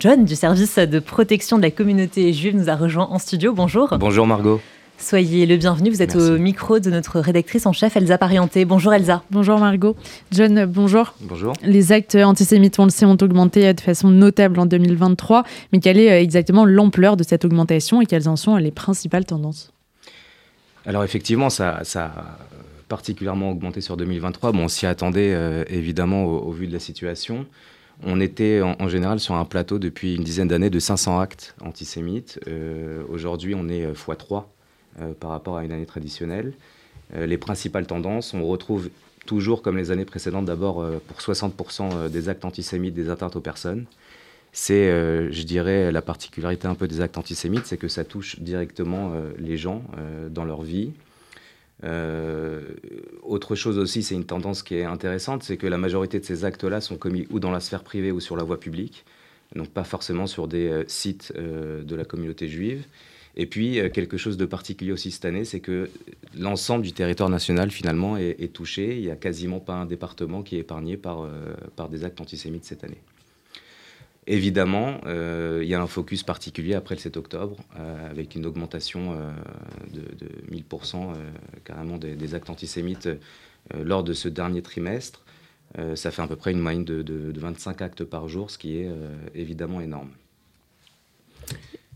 John 0.00 0.24
du 0.24 0.34
service 0.34 0.78
de 0.78 0.98
protection 0.98 1.58
de 1.58 1.62
la 1.62 1.70
communauté 1.70 2.32
juive 2.32 2.56
nous 2.56 2.70
a 2.70 2.74
rejoint 2.74 3.08
en 3.10 3.18
studio. 3.18 3.52
Bonjour. 3.52 3.98
Bonjour 3.98 4.26
Margot. 4.26 4.58
Soyez 4.96 5.44
le 5.44 5.58
bienvenu, 5.58 5.90
vous 5.90 6.00
êtes 6.00 6.16
au 6.16 6.38
micro 6.38 6.78
de 6.78 6.88
notre 6.88 7.20
rédactrice 7.20 7.66
en 7.66 7.74
chef 7.74 7.98
Elsa 7.98 8.16
Parienté. 8.16 8.64
Bonjour 8.64 8.94
Elsa. 8.94 9.22
Bonjour 9.30 9.58
Margot. 9.58 9.96
John, 10.32 10.64
bonjour. 10.64 11.12
Bonjour. 11.20 11.52
Les 11.62 11.92
actes 11.92 12.14
antisémites, 12.14 12.78
on 12.78 12.84
le 12.84 12.90
sait, 12.90 13.04
ont 13.04 13.18
augmenté 13.20 13.74
de 13.74 13.80
façon 13.80 14.08
notable 14.08 14.58
en 14.58 14.64
2023, 14.64 15.44
mais 15.74 15.80
quelle 15.80 15.98
est 15.98 16.10
euh, 16.10 16.22
exactement 16.22 16.64
l'ampleur 16.64 17.18
de 17.18 17.22
cette 17.22 17.44
augmentation 17.44 18.00
et 18.00 18.06
quelles 18.06 18.26
en 18.26 18.36
sont 18.36 18.56
les 18.56 18.70
principales 18.70 19.26
tendances? 19.26 19.70
Alors 20.86 21.04
effectivement, 21.04 21.50
ça, 21.50 21.82
a 21.94 22.38
particulièrement 22.88 23.50
augmenté 23.50 23.82
sur 23.82 23.98
2023. 23.98 24.52
Bon, 24.52 24.64
on 24.64 24.68
s'y 24.68 24.86
attendait 24.86 25.34
euh, 25.34 25.62
évidemment 25.68 26.24
au, 26.24 26.52
vu 26.52 26.66
de 26.66 26.72
la 26.72 26.80
situation. 26.80 27.44
On 28.02 28.20
était 28.20 28.62
en, 28.62 28.88
général 28.88 29.20
sur 29.20 29.34
un 29.34 29.44
plateau 29.44 29.78
depuis 29.78 30.16
une 30.16 30.24
dizaine 30.24 30.48
d'années 30.48 30.70
de 30.70 30.78
500 30.78 31.20
actes 31.20 31.54
antisémites. 31.60 32.40
Euh, 32.48 33.02
aujourd'hui, 33.10 33.54
on 33.54 33.68
est 33.68 33.92
x3 33.92 34.44
euh, 34.98 35.12
par 35.14 35.30
rapport 35.30 35.56
à 35.56 35.64
une 35.64 35.70
année 35.70 35.86
traditionnelle. 35.86 36.52
Euh, 37.14 37.24
les 37.24 37.38
principales 37.38 37.86
tendances, 37.86 38.34
on 38.34 38.44
retrouve 38.44 38.90
toujours 39.24 39.62
comme 39.62 39.76
les 39.76 39.92
années 39.92 40.04
précédentes, 40.04 40.46
d'abord 40.46 40.82
euh, 40.82 41.00
pour 41.06 41.18
60% 41.18 42.08
des 42.08 42.28
actes 42.28 42.44
antisémites, 42.44 42.92
des 42.92 43.08
atteintes 43.08 43.36
aux 43.36 43.40
personnes. 43.40 43.84
C'est, 44.52 44.88
je 45.30 45.42
dirais, 45.44 45.92
la 45.92 46.02
particularité 46.02 46.66
un 46.66 46.74
peu 46.74 46.88
des 46.88 47.00
actes 47.00 47.16
antisémites, 47.16 47.66
c'est 47.66 47.76
que 47.76 47.86
ça 47.86 48.02
touche 48.02 48.40
directement 48.40 49.12
les 49.38 49.56
gens 49.56 49.84
dans 50.28 50.44
leur 50.44 50.62
vie. 50.62 50.90
Autre 51.82 53.54
chose 53.54 53.78
aussi, 53.78 54.02
c'est 54.02 54.14
une 54.14 54.26
tendance 54.26 54.62
qui 54.62 54.76
est 54.76 54.84
intéressante, 54.84 55.42
c'est 55.42 55.56
que 55.56 55.66
la 55.66 55.78
majorité 55.78 56.20
de 56.20 56.24
ces 56.24 56.44
actes-là 56.44 56.80
sont 56.80 56.96
commis 56.96 57.26
ou 57.30 57.40
dans 57.40 57.50
la 57.50 57.60
sphère 57.60 57.82
privée 57.82 58.12
ou 58.12 58.20
sur 58.20 58.36
la 58.36 58.44
voie 58.44 58.60
publique, 58.60 59.04
donc 59.54 59.68
pas 59.68 59.84
forcément 59.84 60.26
sur 60.26 60.46
des 60.48 60.84
sites 60.88 61.32
de 61.36 61.94
la 61.94 62.04
communauté 62.04 62.48
juive. 62.48 62.84
Et 63.36 63.46
puis, 63.46 63.78
euh, 63.78 63.88
quelque 63.88 64.16
chose 64.16 64.36
de 64.36 64.44
particulier 64.44 64.92
aussi 64.92 65.10
cette 65.10 65.24
année, 65.24 65.44
c'est 65.44 65.60
que 65.60 65.88
l'ensemble 66.36 66.84
du 66.84 66.92
territoire 66.92 67.28
national, 67.28 67.70
finalement, 67.70 68.16
est, 68.16 68.52
touché. 68.52 68.96
Il 68.96 69.02
n'y 69.02 69.10
a 69.10 69.16
quasiment 69.16 69.60
pas 69.60 69.74
un 69.74 69.86
département 69.86 70.42
qui 70.42 70.56
est 70.56 70.60
épargné 70.60 70.96
par, 70.96 71.22
euh, 71.22 71.54
par 71.76 71.88
des 71.88 72.04
actes 72.04 72.20
antisémites 72.20 72.64
cette 72.64 72.84
année. 72.84 72.98
Évidemment, 74.26 75.00
euh, 75.06 75.60
il 75.62 75.68
y 75.68 75.74
a 75.74 75.80
un 75.80 75.86
focus 75.86 76.22
particulier 76.22 76.74
après 76.74 76.94
le 76.94 77.00
7 77.00 77.16
octobre, 77.16 77.56
avec 78.10 78.34
une 78.34 78.46
augmentation 78.46 79.16
de, 79.92 80.00
de, 80.00 80.28
1000% 80.54 81.14
carrément 81.64 81.96
des, 81.96 82.34
actes 82.34 82.50
antisémites 82.50 83.08
lors 83.74 84.04
de 84.04 84.12
ce 84.12 84.28
dernier 84.28 84.62
trimestre. 84.62 85.24
ça 85.94 86.10
fait 86.10 86.22
à 86.22 86.26
peu 86.26 86.36
près 86.36 86.52
une 86.52 86.60
moyenne 86.60 86.84
de 86.84 87.40
25 87.40 87.82
actes 87.82 88.04
par 88.04 88.28
jour, 88.28 88.50
ce 88.50 88.58
qui 88.58 88.76
est 88.76 88.90
évidemment 89.34 89.80
énorme. 89.80 90.10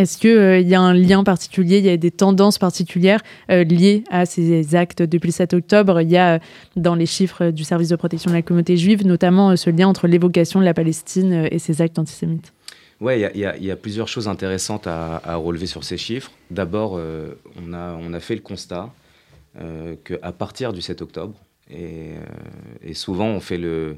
Est-ce 0.00 0.16
qu'il 0.16 0.30
euh, 0.30 0.60
y 0.60 0.74
a 0.74 0.80
un 0.80 0.94
lien 0.94 1.22
particulier, 1.24 1.76
il 1.76 1.84
y 1.84 1.90
a 1.90 1.96
des 1.98 2.10
tendances 2.10 2.56
particulières 2.56 3.20
euh, 3.50 3.64
liées 3.64 4.02
à 4.10 4.24
ces 4.24 4.74
actes 4.74 5.02
depuis 5.02 5.28
le 5.28 5.32
7 5.32 5.52
octobre? 5.52 6.00
Il 6.00 6.08
y 6.08 6.16
a 6.16 6.36
euh, 6.36 6.38
dans 6.74 6.94
les 6.94 7.04
chiffres 7.04 7.50
du 7.50 7.64
service 7.64 7.90
de 7.90 7.96
protection 7.96 8.30
de 8.30 8.36
la 8.36 8.40
communauté 8.40 8.78
juive 8.78 9.06
notamment 9.06 9.54
ce 9.56 9.68
lien 9.68 9.88
entre 9.88 10.08
l'évocation 10.08 10.58
de 10.58 10.64
la 10.64 10.72
Palestine 10.72 11.46
et 11.50 11.58
ces 11.58 11.82
actes 11.82 11.98
antisémites. 11.98 12.54
Oui, 13.02 13.22
il 13.34 13.40
y, 13.40 13.70
a 13.70 13.76
plusieurs 13.76 14.08
choses 14.08 14.26
intéressantes 14.26 14.86
à, 14.86 15.36
relever 15.36 15.66
sur 15.66 15.84
ces 15.84 15.96
chiffres. 15.96 16.30
D'abord, 16.50 17.00
on, 17.66 17.72
a, 17.72 18.20
fait 18.20 18.34
le 18.34 18.42
constat 18.42 18.90
qu'à 20.04 20.32
partir 20.32 20.74
du 20.74 20.82
7 20.82 21.00
octobre, 21.00 21.34
et 21.70 22.92
souvent 22.92 23.28
on 23.28 23.40
fait 23.40 23.56
le, 23.56 23.96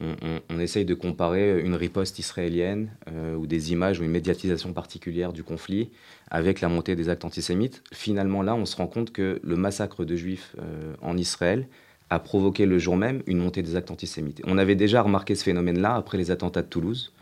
on, 0.00 0.58
essaye 0.58 0.84
de 0.84 0.94
comparer 0.94 1.60
une 1.60 1.74
riposte 1.74 2.18
israélienne 2.18 2.90
euh, 3.08 3.36
ou 3.36 3.46
des 3.46 3.72
images 3.72 4.00
ou 4.00 4.04
une 4.04 4.10
médiatisation 4.10 4.72
particulière 4.72 5.32
du 5.32 5.44
conflit 5.44 5.90
avec 6.30 6.60
la 6.60 6.68
montée 6.68 6.96
des 6.96 7.08
actes 7.08 7.24
antisémites. 7.24 7.82
Finalement, 7.92 8.42
là, 8.42 8.54
on 8.56 8.66
se 8.66 8.76
rend 8.76 8.88
compte 8.88 9.12
que 9.12 9.40
le 9.42 9.56
massacre 9.56 10.04
de 10.04 10.16
juifs 10.16 10.56
euh, 10.58 10.94
en 11.00 11.16
Israël 11.16 11.68
a 12.10 12.18
provoqué 12.18 12.66
le 12.66 12.78
jour 12.78 12.96
même 12.96 13.22
une 13.26 13.38
montée 13.38 13.62
des 13.62 13.76
actes 13.76 13.90
antisémites. 13.90 14.42
On 14.46 14.58
avait 14.58 14.74
déjà 14.74 15.00
remarqué 15.00 15.34
ce 15.36 15.44
phénomène-là 15.44 15.94
après 15.94 16.18
les 16.18 16.30
attentats 16.30 16.62
de 16.62 16.68
Toulouse. 16.68 17.12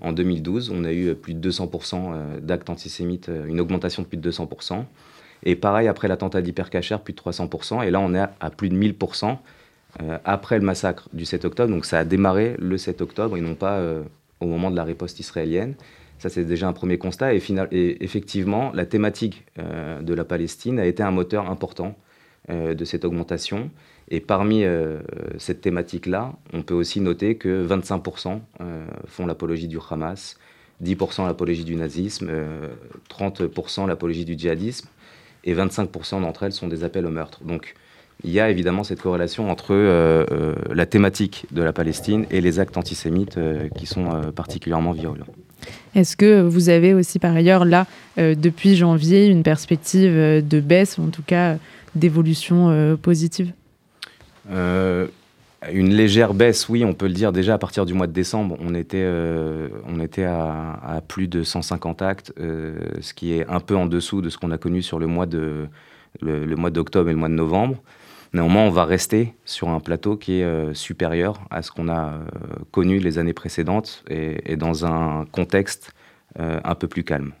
En 0.00 0.12
2012, 0.12 0.70
on 0.74 0.84
a 0.84 0.92
eu 0.92 1.14
plus 1.14 1.34
de 1.34 1.50
200% 1.50 1.94
euh, 2.14 2.40
d'actes 2.40 2.70
antisémites, 2.70 3.30
une 3.46 3.60
augmentation 3.60 4.02
de 4.02 4.08
plus 4.08 4.18
de 4.18 4.30
200%. 4.30 4.84
Et 5.44 5.54
pareil, 5.56 5.88
après 5.88 6.08
l'attentat 6.08 6.40
d'Hypercacher, 6.40 6.96
plus 7.04 7.12
de 7.12 7.18
300%. 7.18 7.84
Et 7.86 7.90
là, 7.90 8.00
on 8.00 8.14
est 8.14 8.24
à 8.40 8.50
plus 8.50 8.68
de 8.68 8.76
1000%. 8.76 9.36
Euh, 10.00 10.18
après 10.24 10.58
le 10.58 10.64
massacre 10.64 11.08
du 11.12 11.24
7 11.24 11.44
octobre. 11.44 11.70
Donc 11.70 11.84
ça 11.84 11.98
a 11.98 12.04
démarré 12.04 12.56
le 12.58 12.78
7 12.78 13.02
octobre 13.02 13.36
et 13.36 13.42
non 13.42 13.54
pas 13.54 13.78
euh, 13.78 14.02
au 14.40 14.46
moment 14.46 14.70
de 14.70 14.76
la 14.76 14.84
riposte 14.84 15.20
israélienne. 15.20 15.74
Ça, 16.18 16.28
c'est 16.28 16.44
déjà 16.44 16.68
un 16.68 16.72
premier 16.72 16.98
constat. 16.98 17.34
Et, 17.34 17.42
effectivement, 18.00 18.70
la 18.72 18.86
thématique 18.86 19.44
euh, 19.58 20.00
de 20.00 20.14
la 20.14 20.24
Palestine 20.24 20.78
a 20.78 20.86
été 20.86 21.02
un 21.02 21.10
moteur 21.10 21.50
important 21.50 21.96
de 22.48 22.84
cette 22.84 23.04
augmentation. 23.04 23.70
Et 24.08 24.18
parmi 24.18 24.64
cette 25.38 25.60
thématique-là, 25.60 26.32
on 26.52 26.62
peut 26.62 26.74
aussi 26.74 27.00
noter 27.00 27.36
que 27.36 27.64
25% 27.64 28.40
font 29.06 29.26
l'apologie 29.26 29.68
du 29.68 29.78
Hamas, 29.88 30.38
10% 30.82 31.24
l'apologie 31.24 31.64
du 31.64 31.76
nazisme, 31.76 32.32
30% 33.08 33.86
l'apologie 33.86 34.24
du 34.24 34.36
djihadisme, 34.36 34.88
et 35.44 35.54
25% 35.54 36.20
d'entre 36.20 36.42
elles 36.42 36.52
sont 36.52 36.66
des 36.66 36.82
appels 36.82 37.06
au 37.06 37.10
meurtre. 37.10 37.44
Donc, 37.44 37.74
il 38.24 38.30
y 38.30 38.40
a 38.40 38.50
évidemment 38.50 38.84
cette 38.84 39.02
corrélation 39.02 39.50
entre 39.50 39.74
euh, 39.74 40.24
euh, 40.30 40.54
la 40.72 40.86
thématique 40.86 41.46
de 41.50 41.62
la 41.62 41.72
Palestine 41.72 42.24
et 42.30 42.40
les 42.40 42.60
actes 42.60 42.76
antisémites 42.76 43.36
euh, 43.36 43.68
qui 43.76 43.86
sont 43.86 44.08
particulièrement 44.34 44.92
virulents. 44.92 45.26
Est-ce 45.94 46.16
que 46.16 46.42
vous 46.42 46.68
avez 46.68 46.94
aussi 46.94 47.18
par 47.18 47.34
ailleurs 47.34 47.64
là, 47.64 47.86
depuis 48.16 48.74
janvier, 48.74 49.26
une 49.26 49.42
perspective 49.44 50.12
de 50.12 50.60
baisse 50.60 50.98
ou 50.98 51.02
en 51.04 51.10
tout 51.10 51.22
cas 51.22 51.56
d'évolution 51.94 52.96
positive? 53.00 53.52
Une 54.50 55.94
légère 55.94 56.34
baisse, 56.34 56.68
oui, 56.68 56.84
on 56.84 56.94
peut 56.94 57.06
le 57.06 57.12
dire 57.12 57.30
déjà 57.30 57.54
à 57.54 57.58
partir 57.58 57.86
du 57.86 57.94
mois 57.94 58.08
de 58.08 58.12
décembre. 58.12 58.56
On 58.60 58.74
était, 58.74 59.08
on 59.86 60.00
était 60.00 60.24
à, 60.24 61.00
plus 61.06 61.28
de 61.28 61.44
150 61.44 62.02
actes, 62.02 62.32
ce 62.36 63.14
qui 63.14 63.34
est 63.34 63.46
un 63.48 63.60
peu 63.60 63.76
en 63.76 63.86
dessous 63.86 64.20
de 64.20 64.30
ce 64.30 64.38
qu'on 64.38 64.50
a 64.50 64.58
connu 64.58 64.82
sur 64.82 64.98
le 64.98 65.06
mois 65.06 65.26
de 65.26 65.68
le 66.20 66.56
mois 66.56 66.70
d'octobre 66.70 67.08
et 67.08 67.12
le 67.12 67.18
mois 67.18 67.28
de 67.28 67.34
novembre. 67.34 67.76
Néanmoins, 68.34 68.62
on 68.62 68.70
va 68.70 68.86
rester 68.86 69.34
sur 69.44 69.68
un 69.68 69.80
plateau 69.80 70.16
qui 70.16 70.40
est 70.40 70.44
euh, 70.44 70.72
supérieur 70.72 71.42
à 71.50 71.60
ce 71.60 71.70
qu'on 71.70 71.88
a 71.88 72.14
euh, 72.14 72.20
connu 72.70 72.98
les 72.98 73.18
années 73.18 73.34
précédentes 73.34 74.02
et, 74.08 74.56
dans 74.56 74.86
un 74.86 75.26
contexte 75.30 75.92
euh, 76.40 76.58
un 76.64 76.74
peu 76.74 76.88
plus 76.88 77.04
calme. 77.04 77.32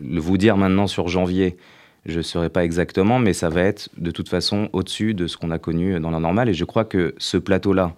vous 0.00 0.38
dire 0.38 0.56
maintenant 0.56 0.86
sur 0.86 1.08
janvier, 1.08 1.56
je 2.04 2.18
ne 2.18 2.22
saurais 2.22 2.50
pas 2.50 2.64
exactement, 2.64 3.18
mais 3.18 3.32
ça 3.32 3.48
va 3.48 3.62
être 3.62 3.88
de 3.98 4.12
toute 4.12 4.28
façon 4.28 4.68
au-dessus 4.72 5.14
de 5.14 5.26
ce 5.26 5.36
qu'on 5.36 5.50
a 5.50 5.58
connu 5.58 5.98
dans 5.98 6.12
la 6.12 6.20
normale. 6.20 6.48
Et 6.48 6.54
je 6.54 6.64
crois 6.64 6.84
que 6.84 7.16
ce 7.18 7.36
plateau-là, 7.36 7.94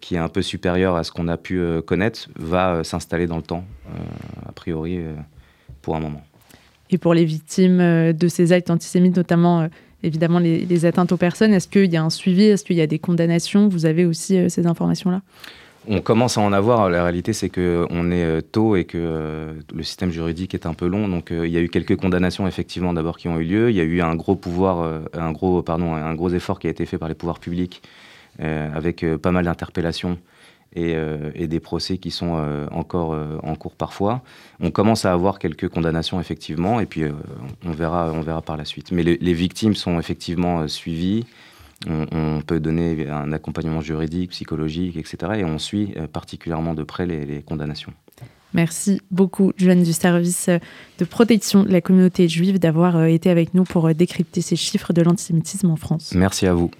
qui 0.00 0.14
est 0.14 0.18
un 0.18 0.30
peu 0.30 0.40
supérieur 0.40 0.96
à 0.96 1.04
ce 1.04 1.12
qu'on 1.12 1.28
a 1.28 1.36
pu 1.36 1.60
connaître, 1.82 2.30
va 2.36 2.82
s'installer 2.84 3.26
dans 3.26 3.36
le 3.36 3.42
temps, 3.42 3.66
a 4.46 4.52
priori, 4.52 5.00
pour 5.82 5.96
un 5.96 6.00
moment. 6.00 6.22
Et 6.88 6.96
pour 6.96 7.12
les 7.12 7.26
victimes 7.26 8.14
de 8.14 8.28
ces 8.28 8.54
actes 8.54 8.70
antisémites, 8.70 9.18
notamment 9.18 9.68
évidemment 10.02 10.38
les, 10.38 10.84
atteintes 10.84 11.12
aux 11.12 11.16
personnes. 11.16 11.52
Est-ce 11.52 11.68
qu'il 11.68 11.92
y 11.92 11.96
a 11.96 12.02
un 12.02 12.10
suivi? 12.10 12.44
Est-ce 12.44 12.64
qu'il 12.64 12.76
y 12.76 12.80
a 12.80 12.86
des 12.86 12.98
condamnations? 12.98 13.68
Vous 13.68 13.86
avez 13.86 14.04
aussi 14.04 14.36
euh, 14.36 14.48
ces 14.48 14.66
informations-là? 14.66 15.22
On 15.90 16.00
commence 16.00 16.36
à 16.36 16.42
en 16.42 16.52
avoir. 16.52 16.90
La 16.90 17.02
réalité, 17.02 17.32
c'est 17.32 17.48
qu'on 17.48 18.10
est 18.10 18.24
euh, 18.24 18.40
tôt 18.40 18.76
et 18.76 18.84
que 18.84 18.98
euh, 18.98 19.52
le 19.74 19.82
système 19.82 20.10
juridique 20.10 20.54
est 20.54 20.66
un 20.66 20.74
peu 20.74 20.86
long. 20.86 21.08
Donc, 21.08 21.28
il 21.30 21.48
y 21.48 21.56
a 21.56 21.60
eu 21.60 21.68
quelques 21.68 21.96
condamnations, 21.96 22.46
effectivement, 22.46 22.92
d'abord 22.92 23.16
qui 23.16 23.28
ont 23.28 23.38
eu 23.38 23.44
lieu. 23.44 23.70
Il 23.70 23.76
y 23.76 23.80
a 23.80 23.84
eu 23.84 24.00
un 24.02 24.14
gros 24.14 24.36
pouvoir, 24.36 25.02
un 25.14 25.32
gros, 25.32 25.62
pardon, 25.62 25.94
un 25.94 26.14
gros 26.14 26.30
effort 26.30 26.58
qui 26.58 26.66
a 26.66 26.70
été 26.70 26.84
fait 26.84 26.98
par 26.98 27.08
les 27.08 27.14
pouvoirs 27.14 27.40
publics 27.40 27.82
avec 28.38 29.04
pas 29.20 29.32
mal 29.32 29.46
d'interpellations 29.46 30.16
euh, 30.76 31.30
et, 31.34 31.48
des 31.48 31.60
procès 31.60 31.96
qui 31.96 32.10
sont 32.10 32.36
euh, 32.36 32.66
encore 32.70 33.14
euh, 33.14 33.38
en 33.42 33.54
cours 33.54 33.74
parfois. 33.74 34.22
On 34.60 34.70
commence 34.70 35.06
à 35.06 35.12
avoir 35.12 35.38
quelques 35.38 35.68
condamnations 35.68 36.20
effectivement, 36.20 36.78
et 36.78 36.86
puis 36.86 37.04
on, 37.64 37.70
verra, 37.70 38.12
on 38.12 38.20
verra 38.20 38.42
par 38.42 38.56
la 38.58 38.66
suite. 38.66 38.92
Mais 38.92 39.02
les, 39.02 39.34
victimes 39.34 39.74
sont 39.74 39.98
effectivement 39.98 40.68
suivies. 40.68 41.24
On, 41.86 42.42
peut 42.44 42.58
donner 42.58 43.08
un 43.08 43.32
accompagnement 43.32 43.80
juridique, 43.80 44.30
psychologique, 44.30 44.96
etc. 44.96 45.32
Et 45.36 45.44
on 45.44 45.58
suit 45.58 45.94
particulièrement 46.12 46.74
de 46.74 46.82
près 46.82 47.06
les, 47.06 47.24
les 47.24 47.40
condamnations. 47.40 47.92
Merci 48.52 49.00
beaucoup, 49.10 49.52
Joanne 49.56 49.84
du 49.84 49.92
service 49.92 50.50
de 50.98 51.04
protection 51.04 51.62
de 51.62 51.70
la 51.70 51.80
communauté 51.80 52.28
juive, 52.28 52.58
d'avoir 52.58 53.04
été 53.04 53.30
avec 53.30 53.54
nous 53.54 53.64
pour 53.64 53.94
décrypter 53.94 54.40
ces 54.40 54.56
chiffres 54.56 54.92
de 54.92 55.02
l'antisémitisme 55.02 55.70
en 55.70 55.76
France. 55.76 56.12
Merci 56.14 56.46
à 56.46 56.54
vous. 56.54 56.70